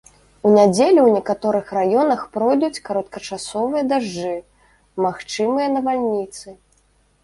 [0.45, 4.35] У нядзелю ў некаторых раёнах пройдуць кароткачасовыя дажджы,
[5.07, 6.47] магчымыя навальніцы.